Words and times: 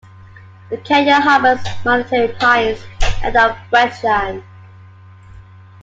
The 0.71 0.77
canyon 0.79 1.21
harbors 1.21 1.63
Monterey 1.85 2.33
pines 2.39 2.79
and 3.21 3.35
of 3.37 3.55
wetland. 3.71 4.43